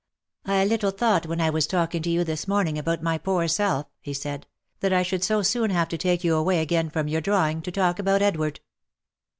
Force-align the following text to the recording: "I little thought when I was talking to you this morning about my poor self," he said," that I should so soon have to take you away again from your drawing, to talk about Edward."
"I 0.47 0.65
little 0.65 0.89
thought 0.89 1.27
when 1.27 1.39
I 1.39 1.51
was 1.51 1.67
talking 1.67 2.01
to 2.01 2.09
you 2.09 2.23
this 2.23 2.47
morning 2.47 2.79
about 2.79 3.03
my 3.03 3.19
poor 3.19 3.47
self," 3.47 3.85
he 3.99 4.15
said," 4.15 4.47
that 4.79 4.91
I 4.91 5.03
should 5.03 5.23
so 5.23 5.43
soon 5.43 5.69
have 5.69 5.89
to 5.89 5.95
take 5.99 6.23
you 6.23 6.33
away 6.33 6.59
again 6.59 6.89
from 6.89 7.07
your 7.07 7.21
drawing, 7.21 7.61
to 7.61 7.71
talk 7.71 7.99
about 7.99 8.23
Edward." 8.23 8.61